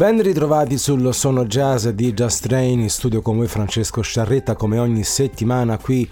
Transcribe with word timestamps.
Ben 0.00 0.22
ritrovati 0.22 0.78
sul 0.78 1.12
Sono 1.12 1.44
Jazz 1.44 1.86
di 1.88 2.14
Just 2.14 2.46
Train 2.46 2.80
in 2.80 2.88
studio 2.88 3.20
con 3.20 3.36
voi 3.36 3.48
Francesco 3.48 4.00
Sciarretta 4.00 4.56
come 4.56 4.78
ogni 4.78 5.04
settimana 5.04 5.76
qui 5.76 6.08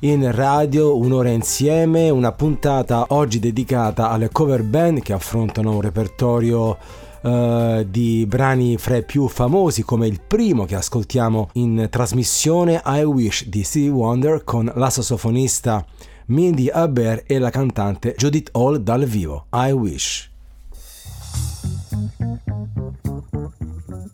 in 0.00 0.32
radio, 0.32 0.96
un'ora 0.96 1.28
insieme, 1.28 2.08
una 2.08 2.32
puntata 2.32 3.04
oggi 3.08 3.38
dedicata 3.38 4.08
alle 4.08 4.30
cover 4.30 4.62
band 4.62 5.02
che 5.02 5.12
affrontano 5.12 5.74
un 5.74 5.82
repertorio 5.82 6.78
uh, 7.20 7.86
di 7.86 8.24
brani 8.26 8.78
fra 8.78 8.96
i 8.96 9.04
più 9.04 9.28
famosi 9.28 9.82
come 9.82 10.06
il 10.06 10.22
primo 10.26 10.64
che 10.64 10.76
ascoltiamo 10.76 11.50
in 11.52 11.88
trasmissione 11.90 12.80
I 12.86 13.02
Wish 13.02 13.48
di 13.48 13.62
Stevie 13.62 13.90
Wonder 13.90 14.44
con 14.44 14.72
la 14.74 14.88
sassofonista 14.88 15.84
Mindy 16.28 16.70
Aber 16.70 17.24
e 17.26 17.38
la 17.38 17.50
cantante 17.50 18.14
Judith 18.16 18.48
Hall 18.52 18.78
dal 18.78 19.04
vivo 19.04 19.44
I 19.52 19.72
Wish. 19.72 20.30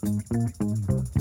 I 0.04 1.11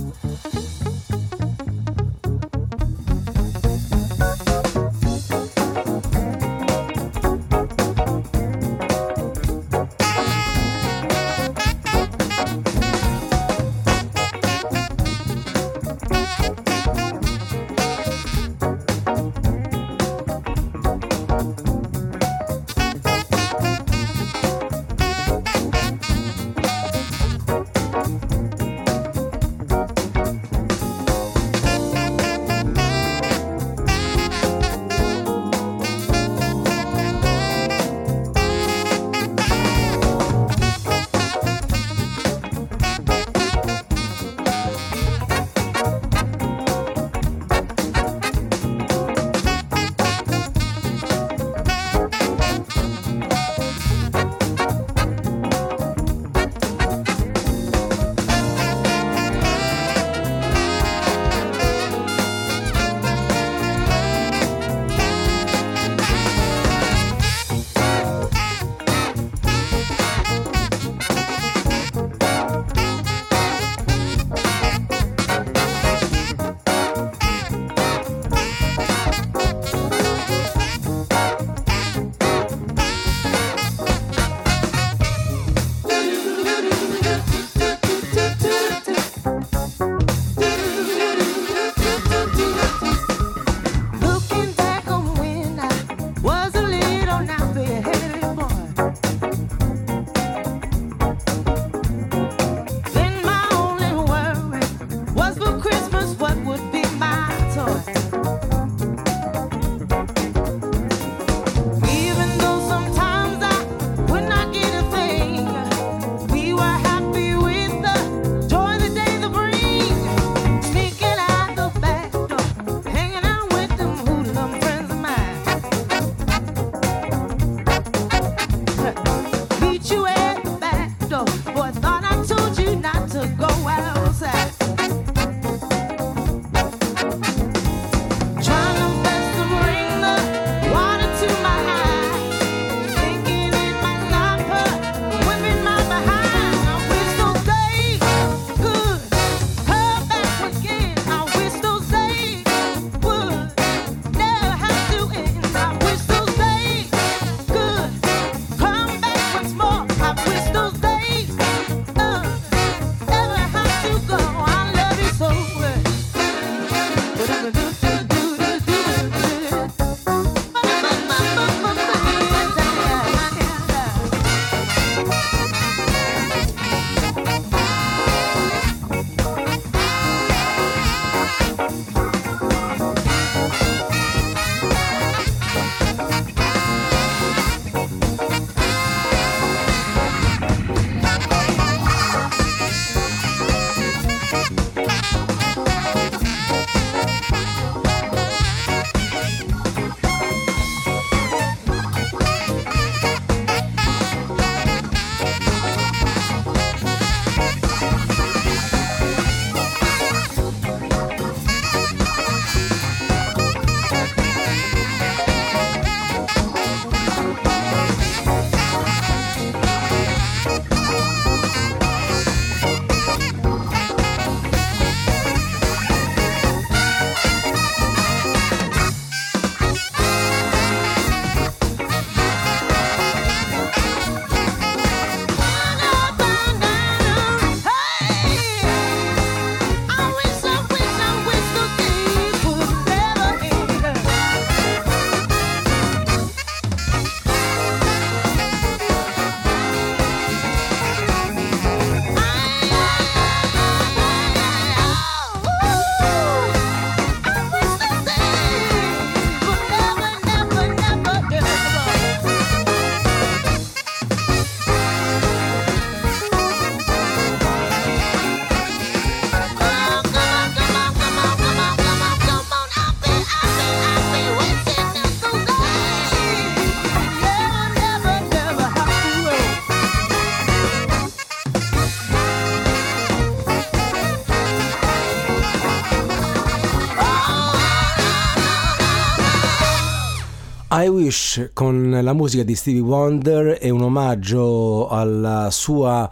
Wish 291.02 291.50
con 291.54 291.90
la 291.90 292.14
musica 292.14 292.44
di 292.44 292.54
Stevie 292.54 292.82
Wonder 292.82 293.58
è 293.58 293.70
un 293.70 293.82
omaggio 293.82 294.88
alla 294.88 295.50
sua 295.50 296.08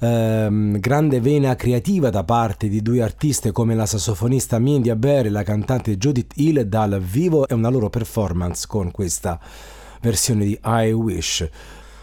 ehm, 0.00 0.80
grande 0.80 1.20
vena 1.20 1.54
creativa 1.54 2.10
da 2.10 2.24
parte 2.24 2.68
di 2.68 2.82
due 2.82 3.02
artiste 3.02 3.52
come 3.52 3.76
la 3.76 3.86
sassofonista 3.86 4.58
Mindy 4.58 4.90
Aber 4.90 5.26
e 5.26 5.30
la 5.30 5.44
cantante 5.44 5.96
Judith 5.96 6.32
Hill 6.34 6.62
dal 6.62 7.00
vivo 7.00 7.46
e 7.46 7.54
una 7.54 7.68
loro 7.68 7.88
performance 7.88 8.66
con 8.66 8.90
questa 8.90 9.38
versione 10.00 10.44
di 10.44 10.58
I 10.64 10.90
Wish. 10.90 11.48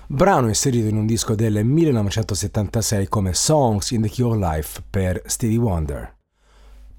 Brano 0.08 0.48
inserito 0.48 0.88
in 0.88 0.96
un 0.96 1.06
disco 1.06 1.36
del 1.36 1.66
1976 1.66 3.10
come 3.10 3.34
Songs 3.34 3.92
in 3.92 4.02
the 4.02 4.10
Cure 4.10 4.38
Life 4.38 4.82
per 4.90 5.22
Stevie 5.26 5.58
Wonder. 5.58 6.19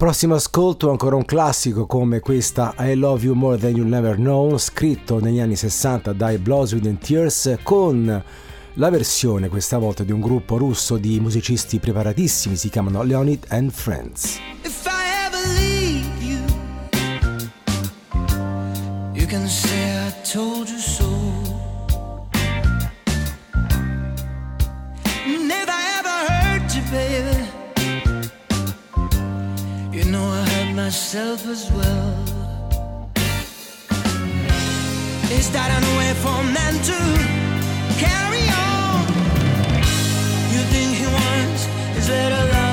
Prossimo 0.01 0.35
ascolto 0.35 0.89
ancora 0.89 1.17
un 1.17 1.27
classico 1.27 1.85
come 1.85 2.21
questa 2.21 2.75
I 2.79 2.95
Love 2.95 3.27
You 3.27 3.35
More 3.35 3.59
Than 3.59 3.77
You'll 3.77 3.87
Never 3.87 4.15
Know, 4.15 4.57
scritto 4.57 5.21
negli 5.21 5.41
anni 5.41 5.57
60 5.57 6.15
dai 6.15 6.39
Blows 6.39 6.73
Within 6.73 6.97
Tears 6.97 7.59
con 7.63 8.25
la 8.73 8.89
versione 8.89 9.49
questa 9.49 9.77
volta 9.77 10.03
di 10.03 10.11
un 10.11 10.23
gruppo 10.23 10.57
russo 10.57 10.97
di 10.97 11.21
musicisti 11.21 11.79
preparatissimi, 11.79 12.57
si 12.57 12.71
chiamano 12.71 13.03
Leonid 13.03 13.45
and 13.51 13.71
Friends. 13.71 14.39
If 14.63 14.87
I 14.87 15.27
ever 15.27 15.47
leave 15.59 16.07
you, 16.19 16.39
you 19.13 19.27
can 19.27 19.47
say 19.47 20.07
I 20.07 20.15
told 20.33 20.67
you 20.67 20.79
so. 20.79 21.05
Never 25.27 25.75
ever 25.99 26.25
hurt 26.27 26.75
you, 26.75 26.83
baby. 26.91 27.40
Know 30.11 30.27
I 30.27 30.43
hurt 30.51 30.75
myself 30.75 31.47
as 31.47 31.71
well. 31.71 32.15
Is 35.39 35.49
that 35.53 35.71
an 35.79 35.87
way 35.99 36.13
for 36.25 36.43
men 36.59 36.75
to 36.91 36.99
carry 38.05 38.45
on. 38.75 39.07
You 40.53 40.63
think 40.73 40.91
he 41.03 41.07
wants 41.07 41.63
is 41.97 42.09
that 42.09 42.33
a 42.33 42.70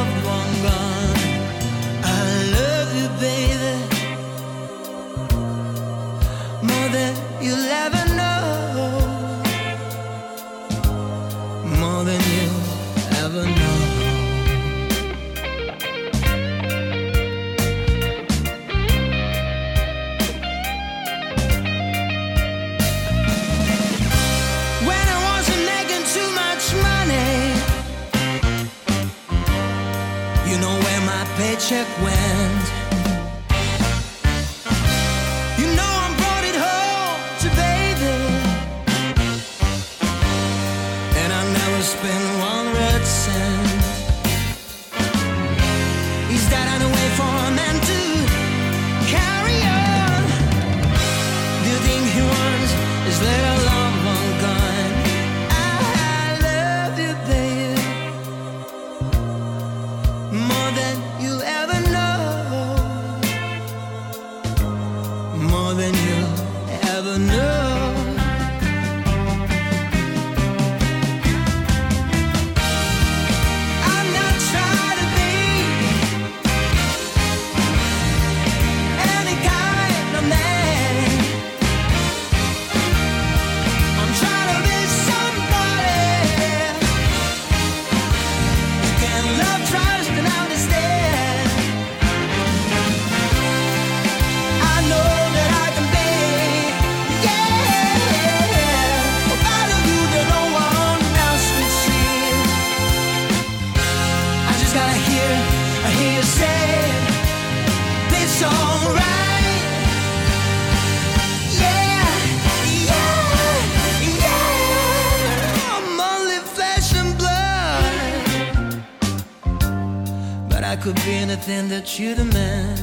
be 121.08 121.14
anything 121.14 121.70
that 121.70 121.98
you 121.98 122.14
demand. 122.16 122.80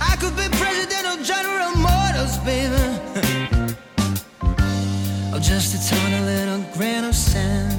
I 0.00 0.16
could 0.20 0.34
be 0.36 0.48
president 0.62 1.04
of 1.12 1.16
General 1.32 1.72
Motors, 1.88 2.38
baby. 2.48 2.84
or 5.32 5.38
just 5.38 5.68
a 5.76 5.80
tiny 5.94 6.20
little 6.24 6.62
grain 6.74 7.04
of 7.04 7.14
sand. 7.14 7.71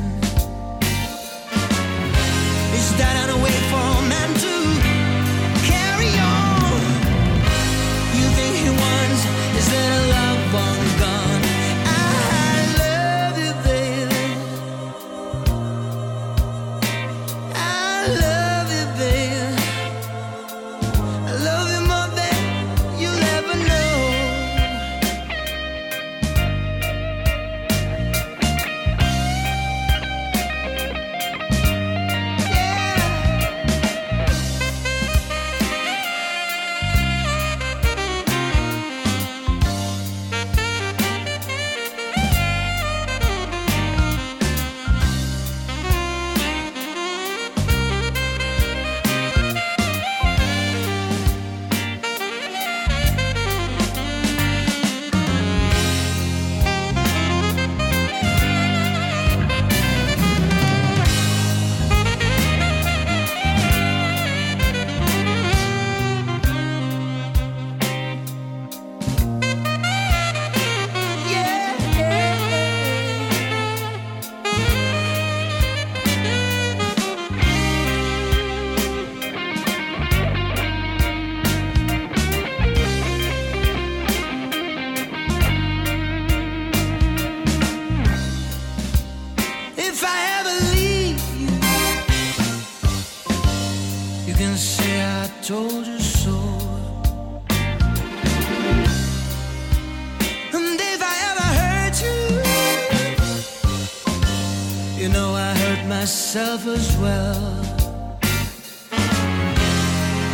Myself 106.03 106.67
as 106.67 106.97
well. 106.97 107.61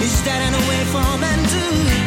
Is 0.02 0.24
that 0.24 0.42
an 0.48 0.56
way 0.68 0.84
for 0.86 1.18
men 1.22 1.40
to 1.54 1.99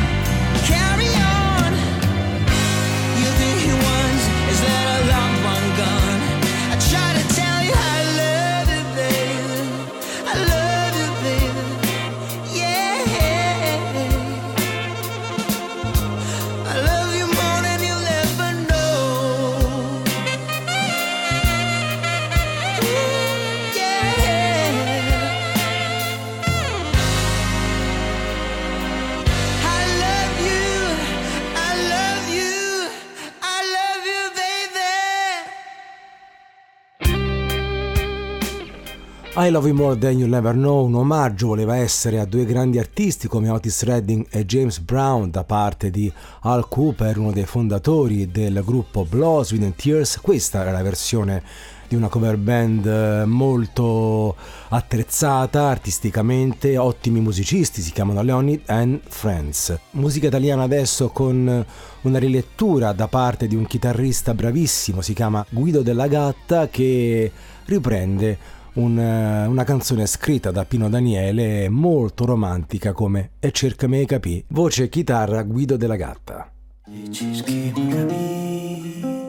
I 39.44 39.50
Love 39.50 39.66
You 39.66 39.76
More 39.76 39.98
Than 39.98 40.18
You'll 40.18 40.30
Never 40.30 40.52
Know, 40.52 40.84
un 40.84 40.94
omaggio 40.94 41.48
voleva 41.48 41.74
essere 41.74 42.20
a 42.20 42.24
due 42.24 42.44
grandi 42.44 42.78
artisti 42.78 43.26
come 43.26 43.48
Otis 43.48 43.82
Redding 43.82 44.26
e 44.30 44.46
James 44.46 44.78
Brown 44.78 45.32
da 45.32 45.42
parte 45.42 45.90
di 45.90 46.12
Al 46.42 46.68
Cooper, 46.68 47.18
uno 47.18 47.32
dei 47.32 47.44
fondatori 47.44 48.30
del 48.30 48.62
gruppo 48.64 49.04
Blood, 49.04 49.46
Sweet 49.46 49.74
Tears. 49.74 50.20
Questa 50.20 50.60
era 50.60 50.70
la 50.70 50.82
versione 50.82 51.42
di 51.88 51.96
una 51.96 52.06
cover 52.06 52.36
band 52.36 52.86
eh, 52.86 53.24
molto 53.24 54.36
attrezzata 54.68 55.66
artisticamente, 55.66 56.78
ottimi 56.78 57.18
musicisti, 57.18 57.82
si 57.82 57.90
chiamano 57.90 58.22
Leonid 58.22 58.60
and 58.66 59.00
Friends. 59.08 59.76
Musica 59.92 60.28
italiana 60.28 60.62
adesso 60.62 61.08
con 61.08 61.66
una 62.02 62.18
rilettura 62.20 62.92
da 62.92 63.08
parte 63.08 63.48
di 63.48 63.56
un 63.56 63.66
chitarrista 63.66 64.34
bravissimo, 64.34 65.00
si 65.00 65.14
chiama 65.14 65.44
Guido 65.48 65.82
della 65.82 66.06
Gatta, 66.06 66.68
che 66.68 67.32
riprende 67.64 68.60
un, 68.74 68.98
eh, 68.98 69.46
una 69.46 69.64
canzone 69.64 70.06
scritta 70.06 70.50
da 70.50 70.64
Pino 70.64 70.88
Daniele 70.88 71.68
molto 71.68 72.24
romantica 72.24 72.92
come 72.92 73.32
E 73.38 73.50
cercami 73.50 73.98
di 73.98 74.06
capì, 74.06 74.44
voce 74.48 74.84
e 74.84 74.88
chitarra 74.88 75.42
Guido 75.42 75.76
della 75.76 75.96
Gatta. 75.96 76.50
E 76.86 77.10
cerchi 77.10 77.70
di 77.72 77.86
capire 77.88 79.20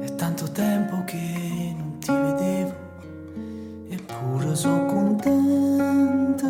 È 0.00 0.14
tanto 0.16 0.50
tempo 0.52 1.02
che 1.04 1.74
non 1.76 1.98
ti 1.98 2.12
vedevo 2.12 2.74
Eppure 3.88 4.54
sono 4.54 4.86
contenta. 4.86 6.46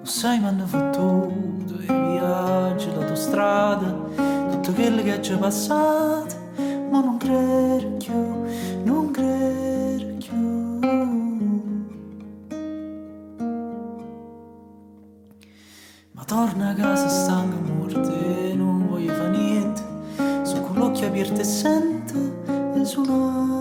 Lo 0.00 0.04
sai 0.04 0.38
mi 0.40 0.46
hanno 0.46 0.66
fottuto 0.66 1.80
i 1.80 1.86
viaggi, 1.86 2.90
l'autostrada 2.90 3.96
Tutto 4.50 4.72
quello 4.72 5.02
che 5.02 5.22
ci 5.22 5.32
è 5.32 5.38
passato 5.38 6.39
Ma 6.90 7.00
non 7.00 7.16
credo 7.18 7.96
più, 7.98 8.12
non 8.82 9.10
credo 9.12 10.16
più 10.18 10.78
Ma 16.10 16.24
torna 16.24 16.70
a 16.70 16.74
casa 16.74 17.08
stanca 17.08 17.56
morte, 17.72 18.54
non 18.56 18.88
voglio 18.88 19.12
fare 19.12 19.30
niente. 19.30 19.82
Su 20.42 20.60
con 20.62 20.76
l'occhio 20.78 21.06
aperto 21.06 21.40
e 21.40 21.44
sento 21.44 22.42
e 22.74 22.84
suona, 22.84 23.59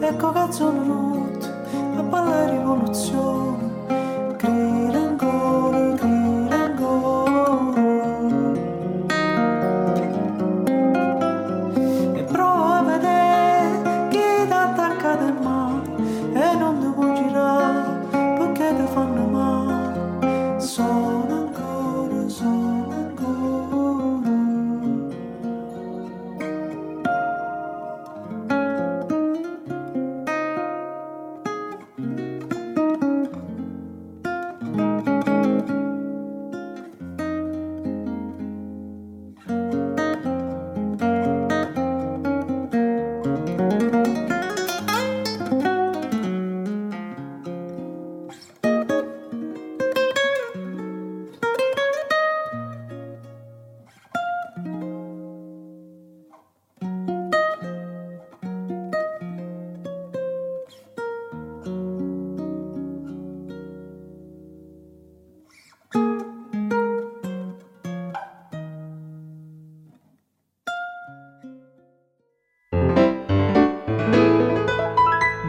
Ecco 0.00 0.32
cazzone 0.32 0.86
rotto 0.86 1.46
a 1.96 2.02
ballare 2.02 2.52
rivoluzione 2.52 3.73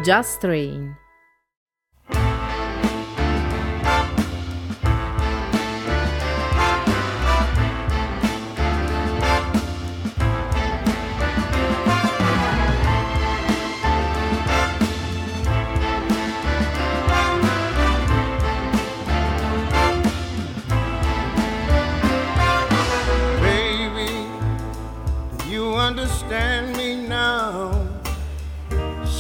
Just 0.06 0.40
Train. 0.40 0.95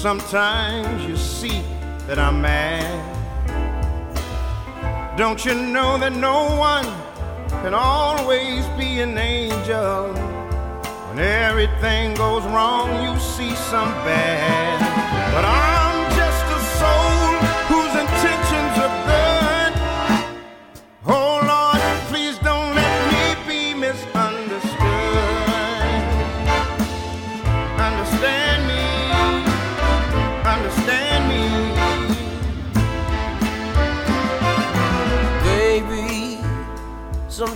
Sometimes 0.05 1.03
you 1.09 1.17
see 1.17 1.63
that 2.05 2.19
I'm 2.19 2.39
mad. 2.39 2.93
Don't 5.17 5.43
you 5.43 5.55
know 5.55 5.97
that 5.97 6.13
no 6.13 6.55
one 6.59 6.85
can 7.63 7.73
always 7.73 8.67
be 8.77 8.99
an 8.99 9.17
angel? 9.17 10.13
When 11.07 11.17
everything 11.17 12.13
goes 12.13 12.43
wrong, 12.53 12.87
you 13.01 13.19
see 13.19 13.55
some 13.55 13.91
bad. 14.05 15.33
But 15.33 15.43
I'm 15.43 15.74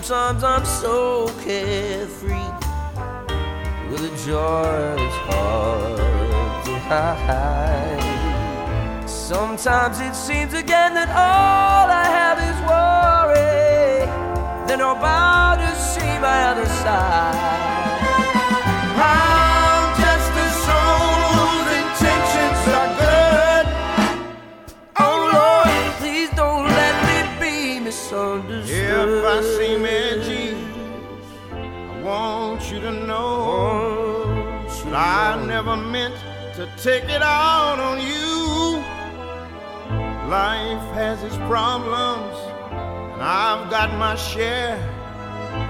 sometimes 0.09 0.43
I'm 0.43 0.65
so 0.65 1.27
carefree 1.43 2.51
with 3.91 4.11
a 4.11 4.25
joy 4.25 4.95
that's 4.97 5.17
hard 5.29 6.65
to 6.65 6.79
hide. 6.89 7.99
Sometimes 9.07 9.99
it 9.99 10.15
seems 10.15 10.55
again 10.55 10.95
that 10.95 11.09
all 11.09 11.87
I 12.03 12.05
have 12.19 12.39
is 12.49 12.57
worry. 12.65 14.07
Then 14.67 14.81
about 14.81 15.57
to 15.57 15.75
see 15.79 16.17
my 16.19 16.43
other 16.49 16.65
side. 16.65 17.68
Misunderstood. 28.11 29.09
if 29.09 29.25
I 29.25 29.41
seem 29.41 29.85
edgy, 29.85 30.55
I 31.51 32.01
want 32.01 32.71
you 32.71 32.79
to 32.79 32.91
know 32.91 34.33
that 34.85 34.95
I 34.95 35.45
never 35.45 35.75
meant 35.75 36.15
to 36.55 36.67
take 36.77 37.03
it 37.03 37.21
out 37.21 37.79
on 37.79 37.99
you. 37.99 38.77
Life 40.29 40.93
has 40.93 41.23
its 41.23 41.37
problems, 41.47 42.35
and 43.13 43.21
I've 43.21 43.69
got 43.69 43.93
my 43.97 44.15
share. 44.15 44.77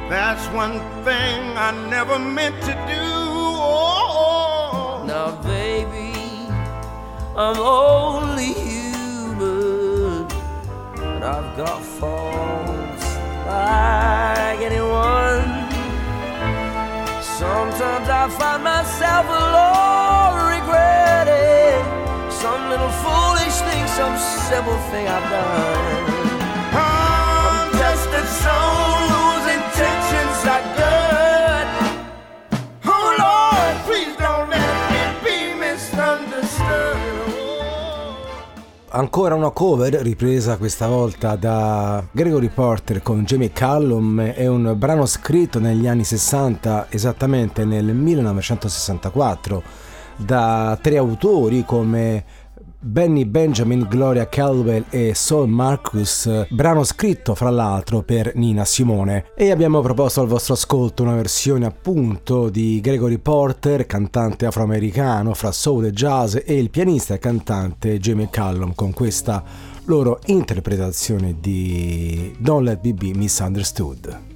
That's 0.10 0.46
one 0.54 0.80
thing 1.04 1.58
I 1.58 1.72
never 1.90 2.20
meant 2.20 2.60
to 2.62 2.74
do. 2.88 3.06
Oh, 3.72 3.92
oh, 4.12 4.70
oh. 4.74 5.06
Now, 5.06 5.42
baby, 5.44 6.14
I'm 7.36 7.60
only 7.60 8.79
and 11.22 11.28
I've 11.28 11.58
got 11.58 11.82
faults 11.84 13.06
like 13.46 14.60
anyone. 14.62 15.44
Sometimes 17.22 18.08
I 18.08 18.30
find 18.40 18.64
myself 18.64 19.26
alone, 19.28 20.36
regretting 20.56 21.84
some 22.32 22.70
little 22.70 22.94
foolish 23.04 23.58
thing, 23.68 23.86
some 24.00 24.16
simple 24.48 24.80
thing 24.92 25.08
I've 25.10 25.30
done. 25.30 26.06
I'm 26.72 27.72
just 27.74 28.08
a 28.08 28.26
soul 28.44 29.19
Ancora 38.92 39.36
una 39.36 39.52
cover 39.52 39.94
ripresa 40.02 40.58
questa 40.58 40.88
volta 40.88 41.36
da 41.36 42.04
Gregory 42.12 42.50
Porter 42.50 43.04
con 43.04 43.24
Jamie 43.24 43.52
Callum, 43.52 44.20
è 44.20 44.48
un 44.48 44.74
brano 44.76 45.06
scritto 45.06 45.60
negli 45.60 45.86
anni 45.86 46.04
60, 46.04 46.88
esattamente 46.90 47.66
nel 47.66 47.86
1964, 47.94 49.62
da 50.16 50.76
tre 50.82 50.98
autori 50.98 51.64
come 51.66 52.24
Benny 52.82 53.26
Benjamin, 53.26 53.88
Gloria 53.90 54.30
Caldwell 54.30 54.86
e 54.90 55.14
Saul 55.14 55.50
Marcus, 55.50 56.48
brano 56.50 56.86
scritto 56.86 57.36
fra 57.36 57.50
l'altro 57.50 58.04
per 58.04 58.32
Nina 58.36 58.64
Simone. 58.64 59.32
E 59.36 59.52
abbiamo 59.52 59.82
proposto 59.82 60.22
al 60.22 60.28
vostro 60.28 60.54
ascolto 60.54 61.04
una 61.04 61.16
versione 61.16 61.66
appunto 61.66 62.48
di 62.48 62.80
Gregory 62.80 63.18
Porter, 63.18 63.86
cantante 63.86 64.46
afroamericano 64.46 65.34
fra 65.34 65.52
soul 65.52 65.88
e 65.88 65.92
jazz, 65.92 66.38
e 66.46 66.58
il 66.58 66.70
pianista 66.70 67.16
e 67.16 67.20
cantante 67.20 68.00
Jamie 68.00 68.30
Callum 68.30 68.74
con 68.74 68.94
questa 68.94 69.44
loro 69.86 70.20
interpretazione 70.28 71.36
di 71.38 72.34
Don't 72.40 72.66
Let 72.66 72.80
Me 72.82 72.94
Be 72.94 73.12
Misunderstood. 73.14 74.29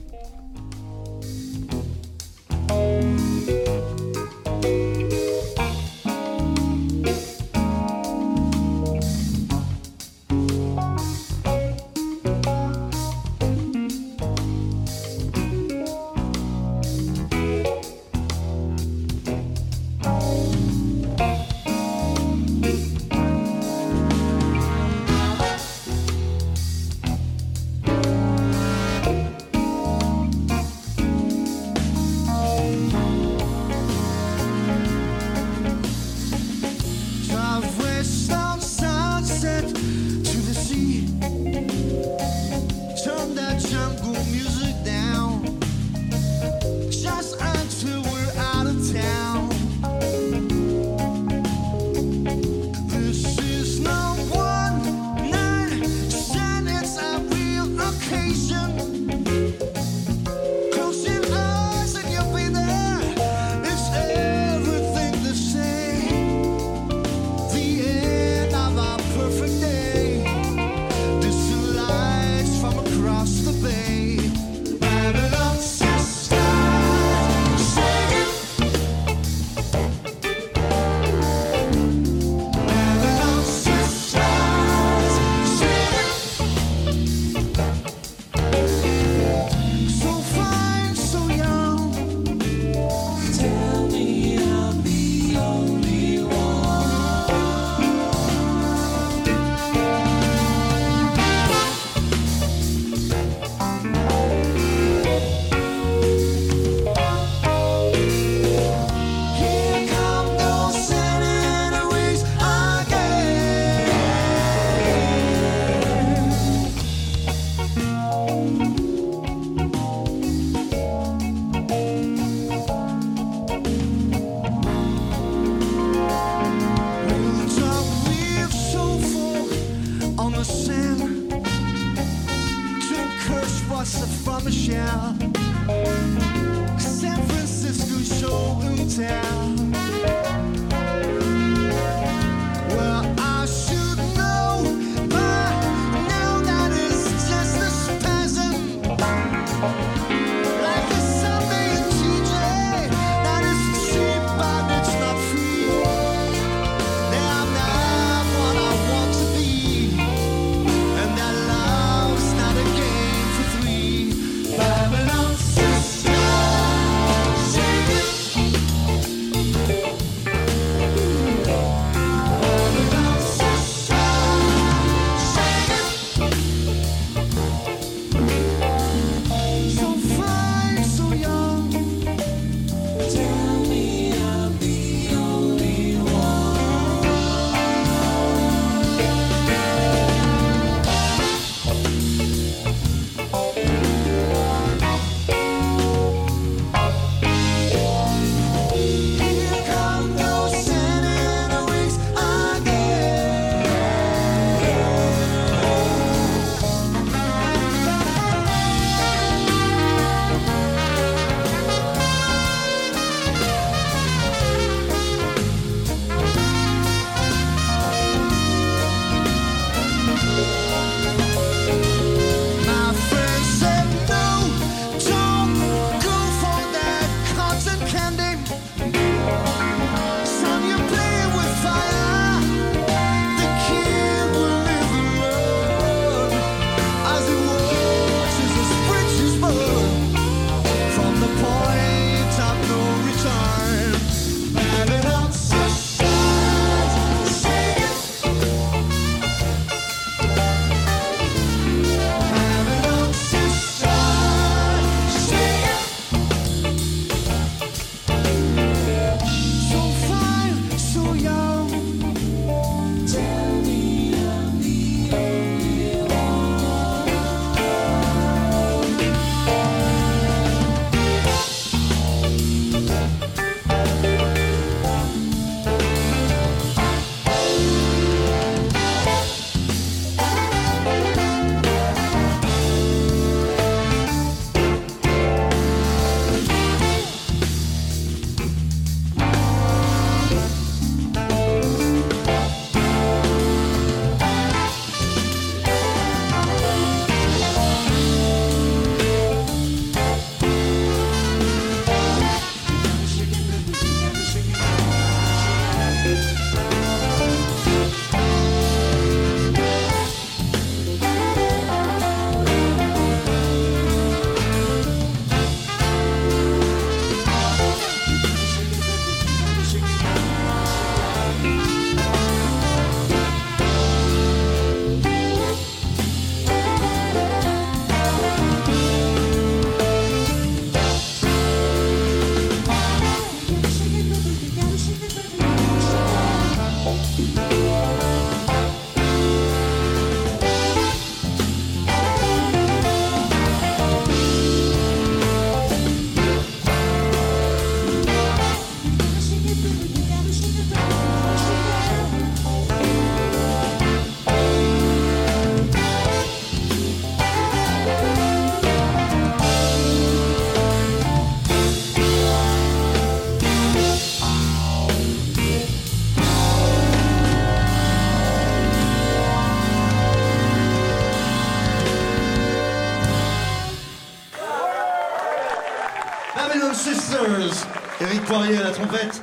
Poirier 378.34 378.58
à 378.58 378.64
la 378.64 378.72
trompette. 378.72 379.22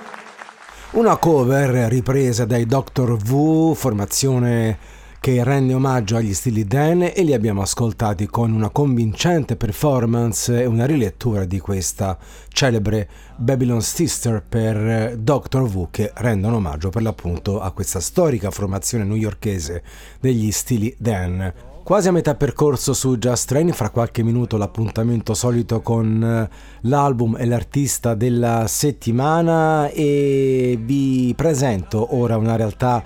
Una 0.92 1.16
cover 1.16 1.88
ripresa 1.88 2.44
dai 2.44 2.64
Doctor 2.64 3.18
Who, 3.28 3.74
formazione 3.74 4.78
che 5.18 5.42
rende 5.42 5.74
omaggio 5.74 6.14
agli 6.14 6.32
stili 6.32 6.64
Dan 6.64 7.02
e 7.02 7.22
li 7.24 7.34
abbiamo 7.34 7.60
ascoltati 7.60 8.28
con 8.28 8.52
una 8.52 8.68
convincente 8.68 9.56
performance 9.56 10.62
e 10.62 10.64
una 10.64 10.86
rilettura 10.86 11.44
di 11.44 11.58
questa 11.58 12.16
celebre 12.50 13.08
Babylon 13.34 13.82
Sister 13.82 14.44
per 14.48 15.16
Doctor 15.16 15.62
Who 15.62 15.88
che 15.90 16.12
rendono 16.14 16.56
omaggio 16.56 16.90
per 16.90 17.02
l'appunto 17.02 17.60
a 17.60 17.72
questa 17.72 17.98
storica 17.98 18.52
formazione 18.52 19.02
newyorkese 19.02 19.82
degli 20.20 20.52
stili 20.52 20.94
Dan. 20.96 21.52
Quasi 21.90 22.06
a 22.06 22.12
metà 22.12 22.36
percorso 22.36 22.92
su 22.92 23.18
Just 23.18 23.48
Train, 23.48 23.72
fra 23.72 23.90
qualche 23.90 24.22
minuto 24.22 24.56
l'appuntamento 24.56 25.34
solito 25.34 25.80
con 25.80 26.22
eh, 26.22 26.48
l'album 26.82 27.36
e 27.36 27.46
l'artista 27.46 28.14
della 28.14 28.68
settimana 28.68 29.88
e 29.88 30.78
vi 30.80 31.34
presento 31.36 32.14
ora 32.14 32.36
una 32.36 32.54
realtà 32.54 33.02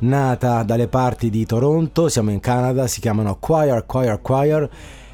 nata 0.00 0.64
dalle 0.64 0.86
parti 0.86 1.30
di 1.30 1.46
Toronto, 1.46 2.10
siamo 2.10 2.30
in 2.30 2.40
Canada, 2.40 2.86
si 2.86 3.00
chiamano 3.00 3.38
Choir 3.40 3.86
Choir 3.86 4.20
Choir 4.20 4.68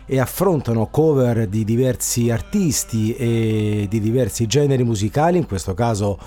e 0.04 0.18
affrontano 0.18 0.88
cover 0.88 1.46
di 1.46 1.62
diversi 1.62 2.28
artisti 2.28 3.14
e 3.14 3.86
di 3.88 4.00
diversi 4.00 4.48
generi 4.48 4.82
musicali, 4.82 5.38
in 5.38 5.46
questo 5.46 5.74
caso 5.74 6.18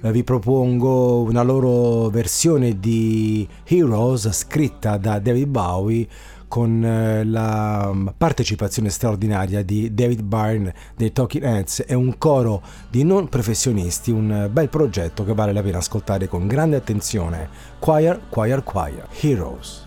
eh, 0.00 0.12
vi 0.12 0.24
propongo 0.24 1.20
una 1.20 1.42
loro 1.42 2.08
versione 2.08 2.78
di 2.78 3.46
Heroes 3.64 4.30
scritta 4.32 4.96
da 4.96 5.18
David 5.18 5.48
Bowie 5.48 6.08
con 6.48 6.84
eh, 6.84 7.24
la 7.24 7.94
partecipazione 8.16 8.88
straordinaria 8.88 9.62
di 9.62 9.94
David 9.94 10.22
Byrne 10.22 10.74
dei 10.96 11.12
Talking 11.12 11.44
Heads 11.44 11.84
e 11.86 11.94
un 11.94 12.18
coro 12.18 12.62
di 12.90 13.04
non 13.04 13.28
professionisti, 13.28 14.10
un 14.10 14.48
bel 14.50 14.68
progetto 14.68 15.24
che 15.24 15.34
vale 15.34 15.52
la 15.52 15.62
pena 15.62 15.78
ascoltare 15.78 16.26
con 16.26 16.46
grande 16.46 16.76
attenzione. 16.76 17.48
Choir, 17.78 18.22
Choir, 18.28 18.64
Choir, 18.64 19.06
Heroes. 19.20 19.86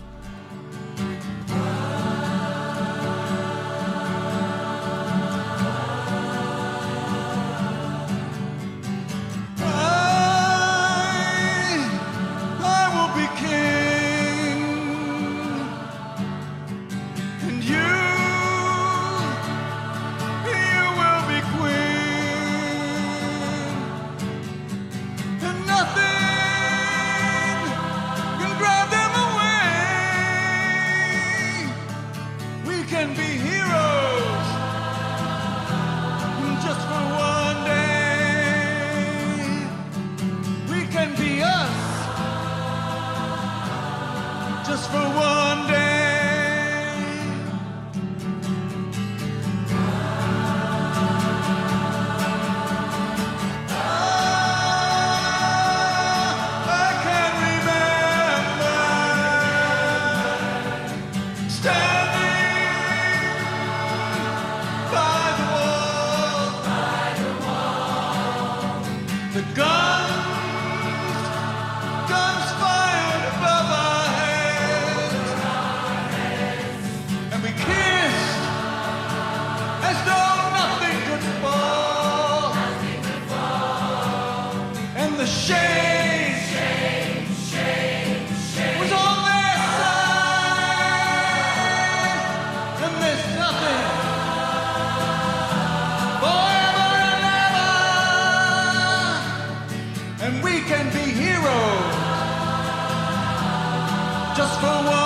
Just 104.42 104.60
for 104.60 104.66
one 104.66 105.01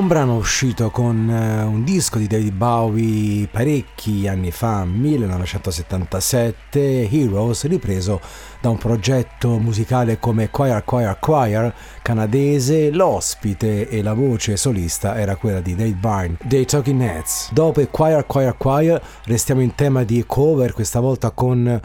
Un 0.00 0.08
brano 0.08 0.36
uscito 0.36 0.88
con 0.88 1.28
eh, 1.28 1.62
un 1.62 1.84
disco 1.84 2.16
di 2.16 2.26
David 2.26 2.54
Bowie 2.54 3.46
parecchi 3.48 4.26
anni 4.26 4.50
fa, 4.50 4.86
1977, 4.86 7.10
Heroes, 7.10 7.66
ripreso 7.66 8.18
da 8.62 8.70
un 8.70 8.78
progetto 8.78 9.58
musicale 9.58 10.18
come 10.18 10.48
Choir 10.48 10.84
Choir 10.84 11.18
Choir 11.20 11.74
canadese, 12.00 12.90
l'ospite 12.90 13.90
e 13.90 14.02
la 14.02 14.14
voce 14.14 14.56
solista 14.56 15.18
era 15.18 15.36
quella 15.36 15.60
di 15.60 15.74
David 15.74 15.98
Byrne 15.98 16.38
dei 16.44 16.64
Talking 16.64 17.02
Heads. 17.02 17.52
Dopo 17.52 17.86
Choir 17.90 18.24
Choir 18.24 18.56
Choir 18.56 19.02
restiamo 19.24 19.60
in 19.60 19.74
tema 19.74 20.02
di 20.04 20.24
cover, 20.26 20.72
questa 20.72 21.00
volta 21.00 21.30
con 21.30 21.78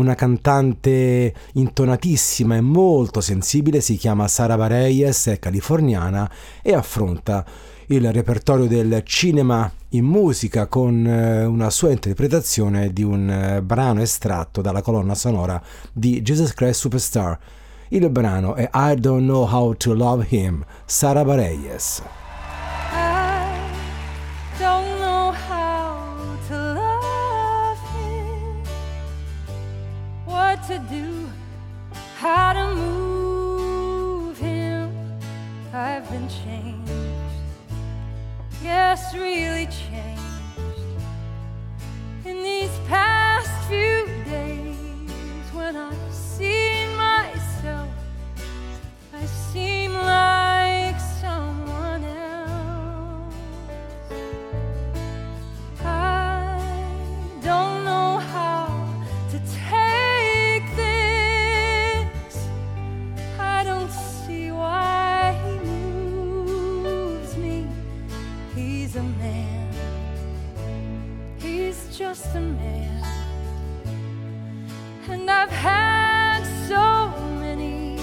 una 0.00 0.14
cantante 0.14 1.32
intonatissima 1.52 2.56
e 2.56 2.60
molto 2.60 3.20
sensibile, 3.20 3.80
si 3.80 3.96
chiama 3.96 4.26
Sara 4.26 4.56
Bareilles, 4.56 5.28
è 5.28 5.38
californiana 5.38 6.30
e 6.62 6.74
affronta 6.74 7.44
il 7.86 8.12
repertorio 8.12 8.66
del 8.66 9.02
cinema 9.04 9.70
in 9.90 10.04
musica 10.04 10.66
con 10.66 11.06
eh, 11.06 11.44
una 11.44 11.70
sua 11.70 11.90
interpretazione 11.90 12.92
di 12.92 13.02
un 13.02 13.28
eh, 13.28 13.62
brano 13.62 14.00
estratto 14.00 14.60
dalla 14.60 14.82
colonna 14.82 15.14
sonora 15.14 15.60
di 15.92 16.22
Jesus 16.22 16.54
Christ 16.54 16.80
Superstar. 16.80 17.38
Il 17.88 18.08
brano 18.10 18.54
è 18.54 18.70
I 18.72 18.94
Don't 18.94 19.22
Know 19.22 19.48
How 19.52 19.76
to 19.76 19.94
Love 19.94 20.26
Him, 20.28 20.64
Sara 20.84 21.24
Bareilles. 21.24 22.02
To 30.70 30.78
do, 30.88 31.28
how 32.14 32.52
to 32.52 32.74
move 32.76 34.38
him. 34.38 34.88
I've 35.74 36.08
been 36.08 36.28
changed, 36.28 36.92
yes, 38.62 39.12
really 39.12 39.66
changed 39.66 40.20
in 42.24 42.44
these 42.44 42.70
past 42.86 43.50
few 43.68 44.06
days 44.24 44.76
when 45.52 45.74
I've 45.74 46.09
just 72.10 72.34
a 72.34 72.40
man. 72.40 73.04
And 75.08 75.30
I've 75.30 75.56
had 75.70 76.42
so 76.66 76.84
many 77.38 78.00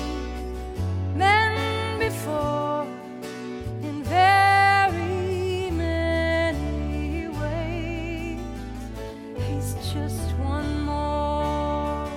men 1.13 2.00
before 2.00 2.88
in 3.84 4.04
very 4.04 5.72
many 5.72 7.28
ways. 7.41 8.39
He's 9.46 9.74
just 9.93 10.32
one 10.56 10.72
more. 10.84 12.10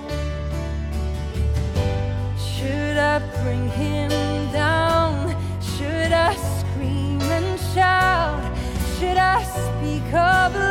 Should 2.51 2.97
I 3.13 3.19
bring 3.43 3.67
him 3.67 4.11
down? 4.53 5.35
Should 5.73 6.13
I 6.13 6.35
scream 6.57 7.19
and 7.37 7.59
shout? 7.73 8.41
Should 8.97 9.17
I 9.17 9.43
speak 9.43 10.13
of 10.13 10.70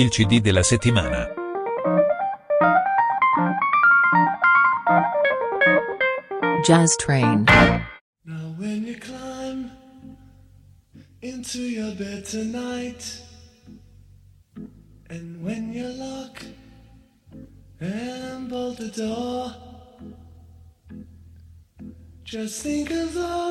Il 0.00 0.10
CD 0.10 0.40
della 0.40 0.62
settimana. 0.62 1.28
Jazz 6.64 6.96
Train. 6.96 7.44
Now 8.24 8.54
when 8.56 8.86
you 8.86 8.96
climb 8.96 9.70
into 11.20 11.60
your 11.60 11.94
bed 11.96 12.24
tonight, 12.24 13.20
and 15.10 15.44
when 15.44 15.70
you 15.70 15.86
lock 15.88 16.44
and 17.78 18.48
bolt 18.48 18.78
the 18.78 18.88
door, 18.88 19.52
just 22.24 22.62
think 22.62 22.90
of 22.90 23.12
those 23.12 23.49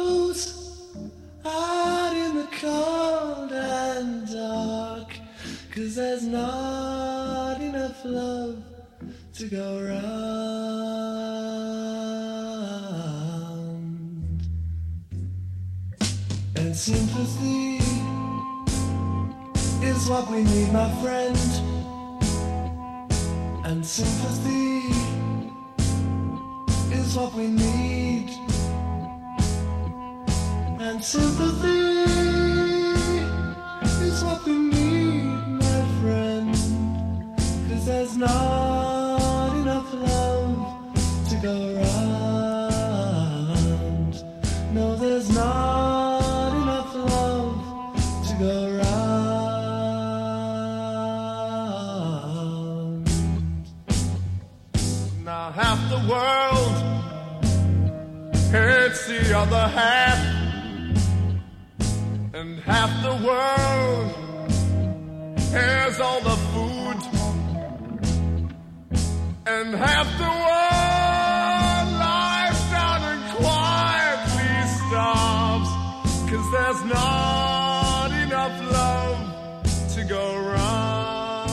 to 80.00 80.06
go 80.06 80.38
round. 80.38 81.50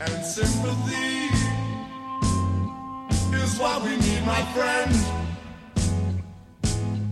And 0.00 0.24
sympathy 0.24 1.28
is 3.34 3.58
what 3.58 3.82
we 3.82 3.96
need, 3.96 4.24
my 4.24 4.42
friend. 4.54 4.94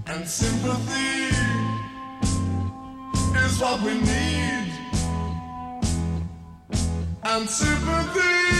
And 0.07 0.27
sympathy 0.27 1.35
is 3.45 3.61
what 3.61 3.83
we 3.83 3.95
need. 3.95 4.73
And 7.23 7.49
sympathy 7.49 8.60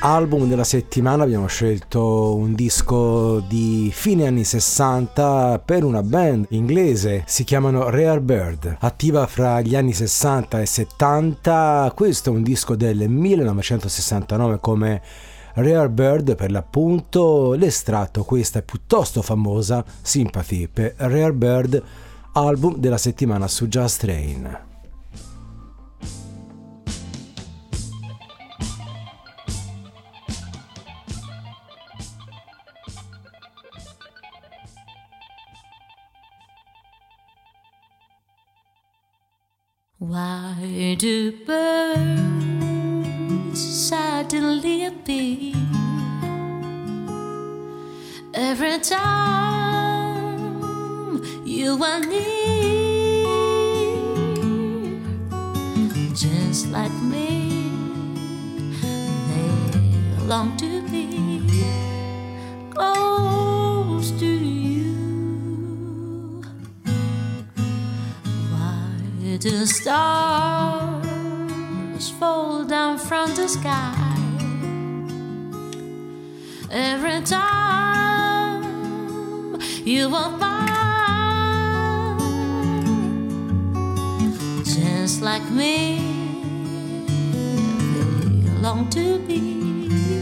Album 0.00 0.48
della 0.48 0.62
settimana 0.62 1.24
abbiamo 1.24 1.48
scelto 1.48 2.36
un 2.36 2.54
disco 2.54 3.40
di 3.40 3.90
fine 3.92 4.28
anni 4.28 4.44
60 4.44 5.60
per 5.64 5.82
una 5.82 6.04
band 6.04 6.46
inglese, 6.50 7.24
si 7.26 7.42
chiamano 7.42 7.90
Rare 7.90 8.20
Bird, 8.20 8.76
attiva 8.78 9.26
fra 9.26 9.60
gli 9.60 9.74
anni 9.74 9.92
60 9.92 10.60
e 10.60 10.66
70. 10.66 11.92
Questo 11.96 12.30
è 12.30 12.32
un 12.32 12.44
disco 12.44 12.76
del 12.76 13.08
1969 13.08 14.60
come 14.60 15.02
Rare 15.54 15.90
Bird 15.90 16.36
per 16.36 16.52
l'appunto, 16.52 17.54
l'estratto 17.54 18.22
questa 18.22 18.60
è 18.60 18.62
piuttosto 18.62 19.20
famosa 19.20 19.84
Sympathy 20.00 20.68
per 20.68 20.94
Rare 20.96 21.32
Bird, 21.32 21.82
album 22.34 22.76
della 22.76 22.98
settimana 22.98 23.48
su 23.48 23.66
Just 23.66 23.98
Train. 23.98 24.67
Why 40.00 40.94
do 40.96 41.32
birds 41.44 41.90
suddenly 43.60 44.84
appear 44.84 45.56
every 48.32 48.78
time 48.78 49.10
you 51.44 51.82
are 51.82 51.98
near? 51.98 52.22
Just 56.14 56.68
like 56.68 56.94
me, 57.02 57.72
they 58.80 60.26
long 60.28 60.56
to 60.58 60.80
be 60.92 61.42
close 62.70 64.12
to 64.12 64.26
you. 64.26 64.57
Do 69.40 69.66
stars 69.66 71.06
fall 72.18 72.64
down 72.64 72.98
from 72.98 73.36
the 73.36 73.46
sky 73.46 73.94
every 76.72 77.20
time 77.22 78.64
you 79.84 80.10
walk 80.10 80.40
by? 80.40 80.66
Just 84.64 85.22
like 85.22 85.48
me, 85.52 86.00
they 88.42 88.50
long 88.60 88.90
to 88.90 89.20
be 89.20 90.18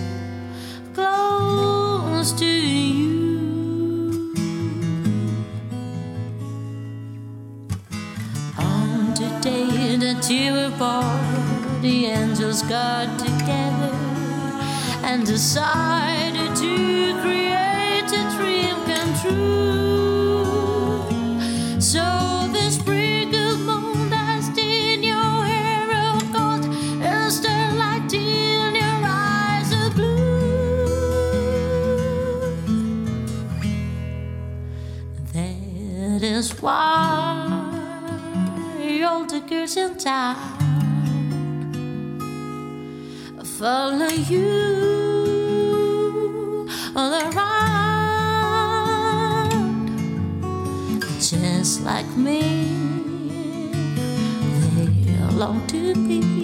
the 10.78 12.06
angels 12.06 12.62
got 12.62 13.18
together 13.18 13.94
and 15.02 15.24
decided 15.24 16.54
to 16.54 17.18
create 17.22 18.12
a 18.12 18.24
dream 18.36 18.76
come 18.84 19.14
true. 19.22 20.44
So 21.80 22.02
the 22.52 22.70
sprinkled 22.70 23.60
moon 23.60 24.10
that's 24.10 24.48
in 24.58 25.02
your 25.02 25.44
hair 25.46 25.90
of 26.10 26.32
gold 26.32 26.66
and 27.02 27.32
starlight 27.32 28.12
in 28.12 28.74
your 28.74 29.00
eyes 29.02 29.72
of 29.72 29.94
blue. 29.94 30.86
That 35.32 36.22
is 36.22 36.60
why 36.60 37.62
all 39.06 39.24
the 39.24 39.40
girls 39.40 39.76
in 39.76 39.96
town 39.96 40.55
follow 43.58 44.08
you 44.08 44.68
all 46.94 47.14
around, 47.14 47.48
just 51.18 51.82
like 51.82 52.06
me. 52.18 52.68
They 54.74 55.16
long 55.32 55.66
to 55.68 55.94
be 55.94 56.35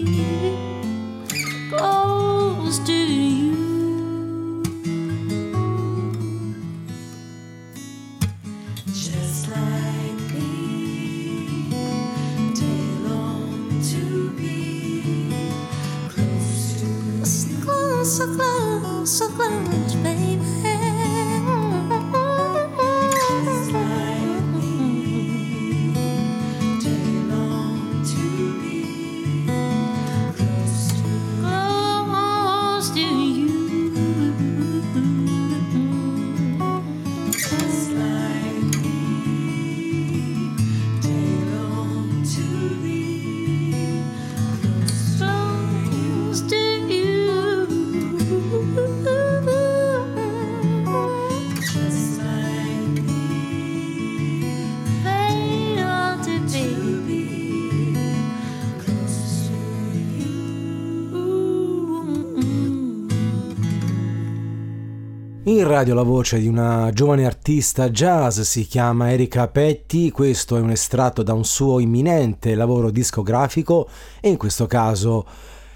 in 65.63 65.69
radio 65.69 65.95
la 65.95 66.03
voce 66.03 66.41
di 66.41 66.49
una 66.49 66.91
giovane 66.93 67.25
artista 67.25 67.89
jazz, 67.89 68.41
si 68.41 68.67
chiama 68.67 69.13
Erika 69.13 69.47
Petti, 69.47 70.11
questo 70.11 70.57
è 70.57 70.61
un 70.61 70.71
estratto 70.71 71.23
da 71.23 71.35
un 71.35 71.45
suo 71.45 71.79
imminente 71.79 72.57
lavoro 72.57 72.91
discografico 72.91 73.89
e 74.21 74.29
in 74.29 74.37
questo 74.37 74.67
caso 74.67 75.25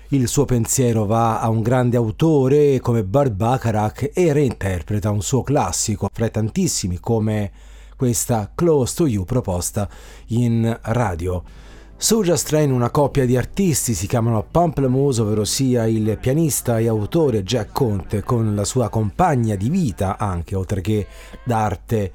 il 0.09 0.27
suo 0.27 0.45
pensiero 0.45 1.07
va 1.07 1.41
a 1.41 1.49
un 1.49 1.63
grande 1.63 1.97
autore 1.97 2.81
come 2.81 3.05
Bart 3.05 3.31
Bacharach 3.31 4.11
e 4.13 4.33
reinterpreta 4.33 5.11
un 5.11 5.23
suo 5.23 5.45
classico 5.45 6.09
fra 6.13 6.27
i 6.27 6.31
tantissimi 6.33 6.99
come 6.99 7.53
questa 7.97 8.51
Close 8.55 8.95
to 8.97 9.07
You 9.07 9.25
proposta 9.25 9.89
in 10.29 10.77
radio. 10.83 11.45
Soja 11.99 12.37
Strain 12.37 12.73
una 12.73 12.91
coppia 12.91 13.25
di 13.25 13.39
artisti, 13.39 13.95
si 13.95 14.07
chiamano 14.07 14.45
Pamplemousse, 14.49 15.23
ovvero 15.23 15.45
sia 15.47 15.87
il 15.87 16.19
pianista 16.21 16.79
e 16.79 16.89
autore 16.89 17.43
Jack 17.43 17.73
Conte 17.73 18.23
con 18.23 18.55
la 18.55 18.65
sua 18.65 18.91
compagna 18.91 19.57
di 19.57 19.71
vita 19.71 20.19
anche, 20.19 20.55
oltre 20.55 20.83
che 20.83 21.07
d'arte 21.43 22.13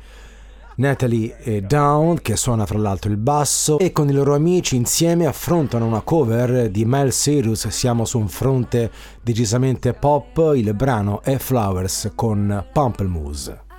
Natalie 0.76 1.36
eh, 1.40 1.62
Down, 1.62 2.22
che 2.22 2.36
suona 2.36 2.68
fra 2.68 2.78
l'altro 2.78 3.10
il 3.10 3.18
basso, 3.18 3.80
e 3.80 3.92
con 3.92 4.08
i 4.08 4.14
loro 4.14 4.36
amici 4.36 4.76
insieme 4.76 5.26
affrontano 5.26 5.88
una 5.88 6.02
cover 6.02 6.70
di 6.70 6.86
Mel 6.86 7.10
Cyrus, 7.10 7.68
siamo 7.70 8.06
su 8.06 8.20
un 8.20 8.28
fronte 8.28 8.92
decisamente 9.24 9.94
pop, 9.94 10.54
il 10.56 10.76
brano 10.76 11.24
è 11.24 11.38
Flowers 11.38 12.12
con 12.14 12.64
Pamplemousse. 12.72 13.71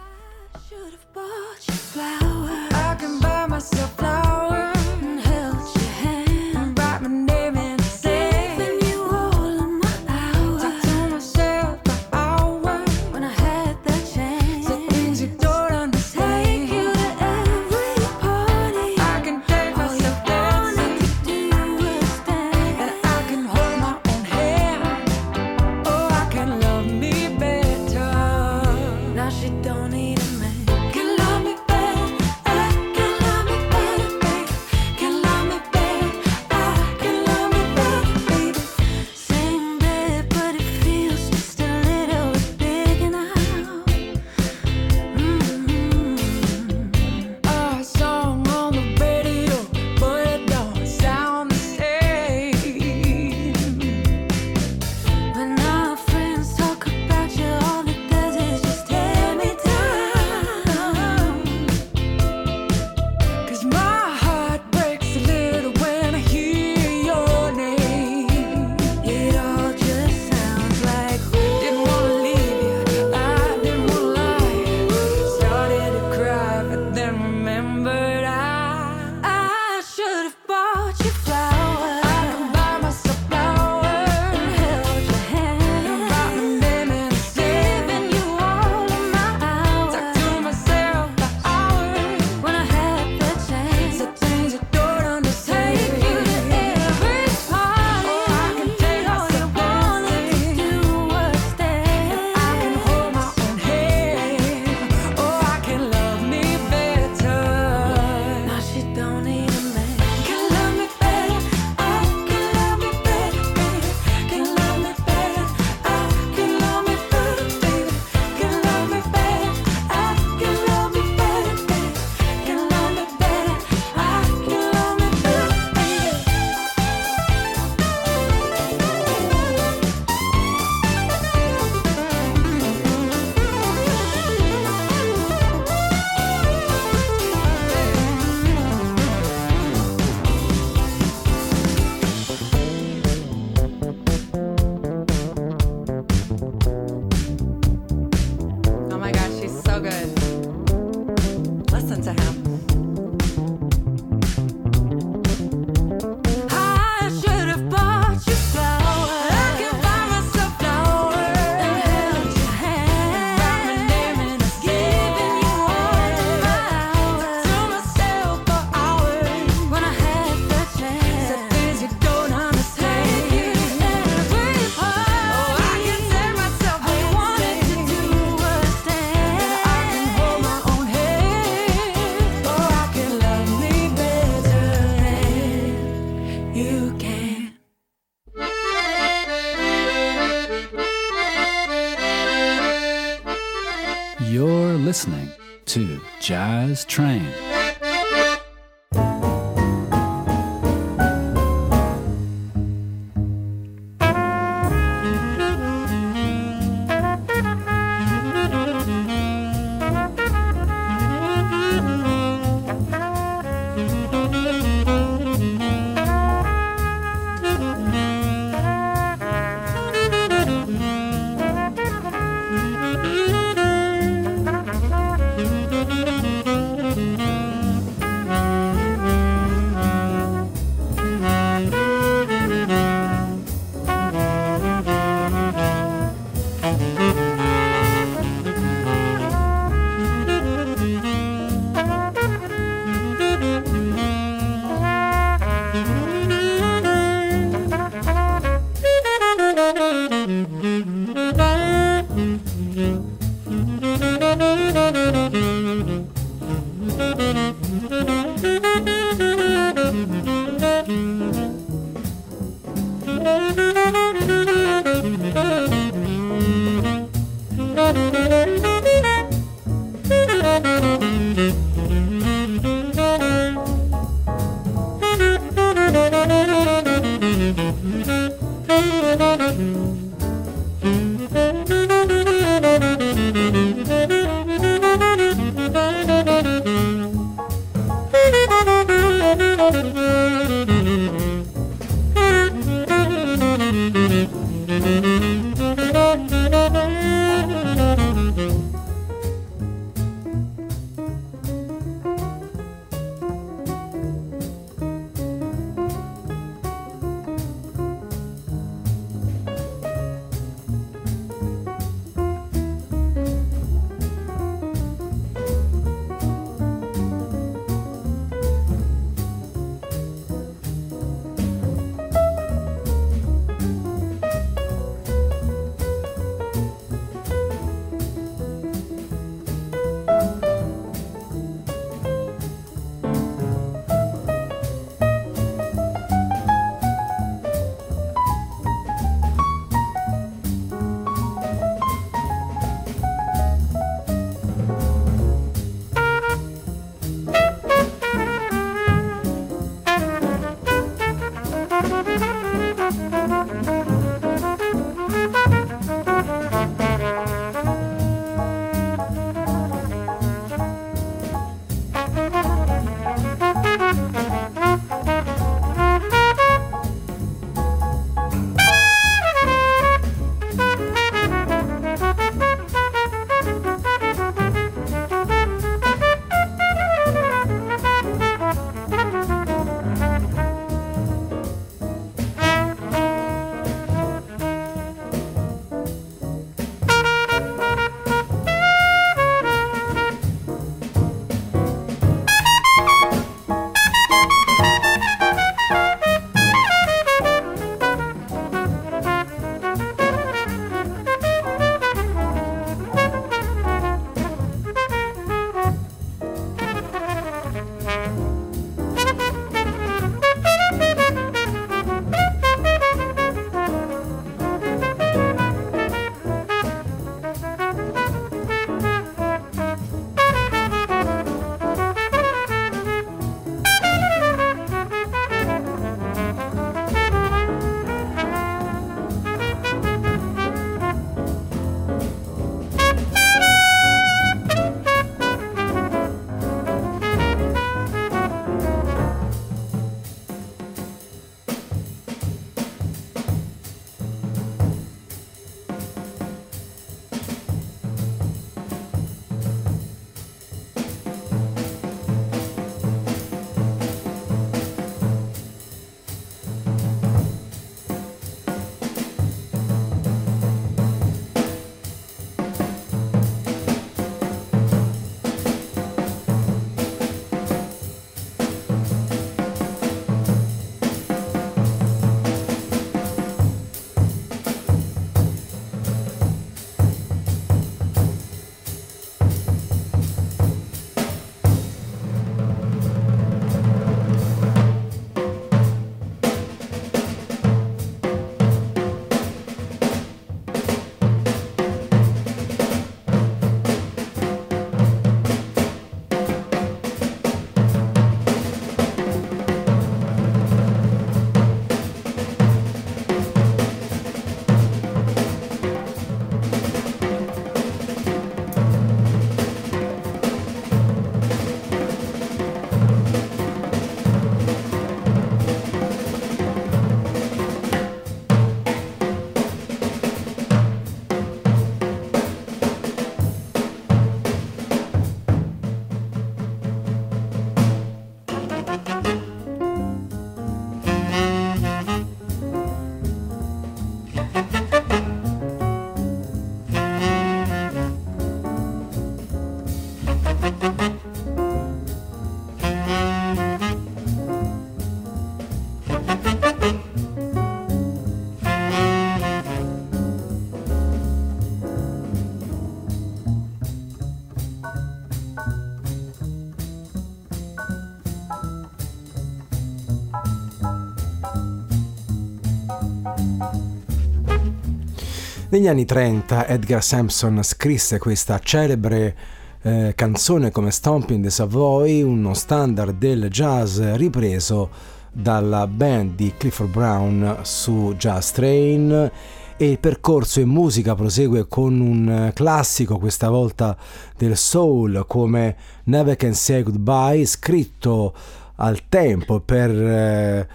Negli 565.53 565.69
anni 565.69 565.85
30 565.85 566.47
Edgar 566.47 566.83
Sampson 566.83 567.43
scrisse 567.43 567.99
questa 567.99 568.39
celebre 568.39 569.15
eh, 569.61 569.93
canzone 569.95 570.51
come 570.51 570.71
Stomping 570.71 571.23
the 571.23 571.29
Savoy, 571.29 572.01
uno 572.01 572.33
standard 572.33 572.97
del 572.97 573.29
jazz 573.29 573.79
ripreso 573.97 574.71
dalla 575.13 575.67
band 575.67 576.15
di 576.15 576.33
Clifford 576.39 576.71
Brown 576.71 577.41
su 577.43 577.95
Jazz 577.99 578.31
Train. 578.31 579.11
E 579.59 579.69
il 579.71 579.79
percorso 579.79 580.41
in 580.41 580.49
musica 580.49 580.95
prosegue 580.95 581.47
con 581.47 581.79
un 581.81 582.31
classico 582.33 582.97
questa 582.97 583.29
volta 583.29 583.77
del 584.17 584.39
soul 584.39 585.05
come 585.07 585.55
Never 585.85 586.17
Can 586.17 586.33
Say 586.33 586.63
Goodbye 586.63 587.27
scritto 587.27 588.15
al 588.55 588.89
tempo 588.89 589.41
per 589.41 589.71
eh, 589.71 590.49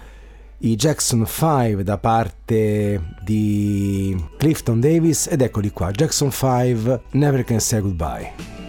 i 0.60 0.74
Jackson 0.76 1.24
5 1.24 1.84
da 1.84 1.98
parte 1.98 3.00
di 3.22 4.16
Clifton 4.36 4.80
Davis 4.80 5.28
ed 5.28 5.40
eccoli 5.42 5.70
qua 5.70 5.90
Jackson 5.90 6.30
5 6.30 7.00
Never 7.12 7.44
Can 7.44 7.60
Say 7.60 7.80
Goodbye 7.80 8.67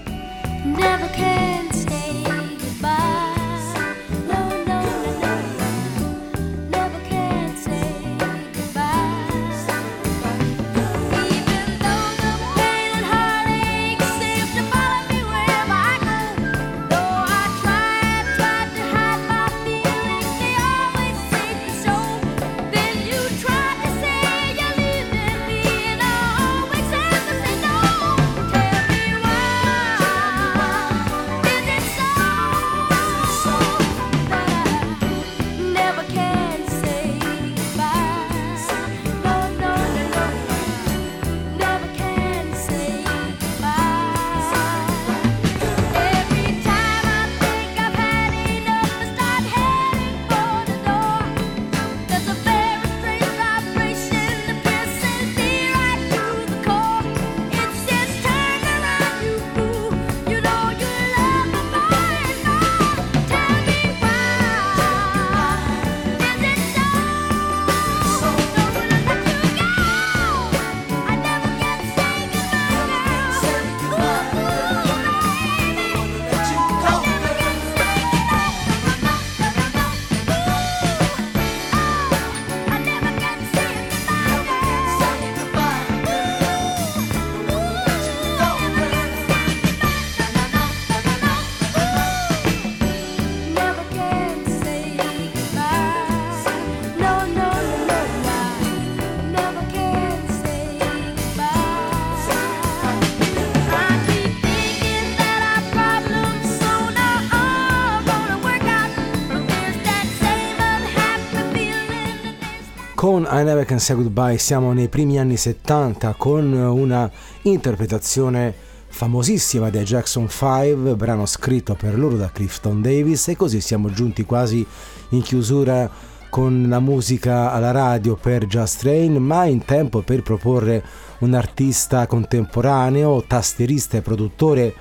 Con 113.20 113.28
I 113.38 113.44
Never 113.44 113.66
Can 113.66 113.80
Say 113.80 113.98
Goodbye. 113.98 114.38
Siamo 114.38 114.72
nei 114.72 114.88
primi 114.88 115.20
anni 115.20 115.36
70 115.36 116.14
con 116.14 116.54
una 116.54 117.12
interpretazione 117.42 118.54
famosissima 118.88 119.70
dei 119.70 119.84
Jackson 119.84 120.30
5, 120.30 120.96
brano 120.96 121.26
scritto 121.26 121.76
per 121.76 122.00
loro 122.00 122.16
da 122.16 122.32
Clifton 122.32 122.82
Davis 122.82 123.28
e 123.28 123.36
così 123.36 123.60
siamo 123.60 123.92
giunti 123.92 124.24
quasi 124.24 124.66
in 125.10 125.22
chiusura 125.22 125.92
con 126.30 126.68
la 126.70 126.80
musica 126.80 127.52
alla 127.52 127.72
radio 127.72 128.16
per 128.16 128.46
Just 128.46 128.80
Train, 128.80 129.18
ma 129.18 129.44
in 129.44 129.66
tempo 129.66 130.02
per 130.02 130.24
proporre 130.24 130.82
un 131.20 131.34
artista 131.34 132.08
contemporaneo, 132.08 133.22
tastierista 133.28 133.98
e 133.98 134.02
produttore 134.02 134.74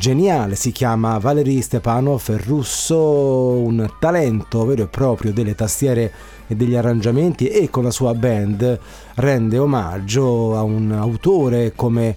geniale, 0.00 0.56
si 0.56 0.72
chiama 0.72 1.18
Valery 1.18 1.60
Stepanov, 1.60 2.30
è 2.30 2.42
russo, 2.42 2.96
un 2.96 3.86
talento 4.00 4.64
vero 4.64 4.84
e 4.84 4.86
proprio 4.86 5.30
delle 5.30 5.54
tastiere 5.54 6.10
e 6.46 6.56
degli 6.56 6.74
arrangiamenti 6.74 7.48
e 7.48 7.68
con 7.68 7.84
la 7.84 7.90
sua 7.90 8.14
band 8.14 8.80
rende 9.16 9.58
omaggio 9.58 10.56
a 10.56 10.62
un 10.62 10.90
autore 10.92 11.74
come 11.76 12.16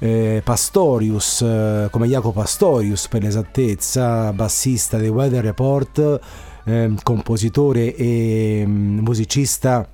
eh, 0.00 0.42
Pastorius, 0.44 1.40
eh, 1.40 1.88
come 1.90 2.08
Jacopo 2.08 2.42
Pastorius 2.42 3.08
per 3.08 3.22
l'esattezza, 3.22 4.30
bassista 4.34 4.98
dei 4.98 5.08
Weather 5.08 5.42
Report, 5.42 6.20
eh, 6.64 6.92
compositore 7.02 7.96
e 7.96 8.64
mm, 8.66 8.98
musicista 8.98 9.88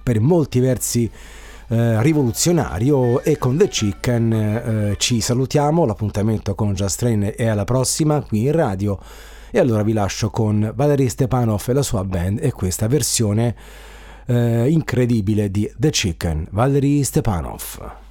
per 0.00 0.20
molti 0.20 0.60
versi 0.60 1.10
eh, 1.68 2.02
rivoluzionario 2.02 3.22
e 3.22 3.38
con 3.38 3.56
The 3.56 3.68
Chicken 3.68 4.32
eh, 4.32 4.94
ci 4.98 5.20
salutiamo, 5.20 5.84
l'appuntamento 5.84 6.54
con 6.54 6.74
Just 6.74 6.98
Train 6.98 7.32
è 7.36 7.46
alla 7.46 7.64
prossima 7.64 8.20
qui 8.22 8.42
in 8.46 8.52
radio. 8.52 8.98
E 9.50 9.58
allora 9.58 9.82
vi 9.82 9.92
lascio 9.92 10.30
con 10.30 10.72
Valery 10.74 11.08
Stepanov 11.08 11.62
e 11.66 11.72
la 11.72 11.82
sua 11.82 12.04
band 12.04 12.38
e 12.42 12.52
questa 12.52 12.86
versione 12.86 13.54
eh, 14.26 14.68
incredibile 14.70 15.50
di 15.50 15.70
The 15.76 15.90
Chicken, 15.90 16.46
Valery 16.50 17.02
Stepanov. 17.02 18.01